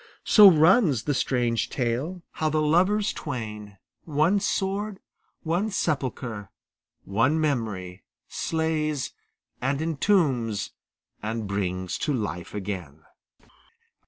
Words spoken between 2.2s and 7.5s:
how the lovers twain One sword, one sepulchre, one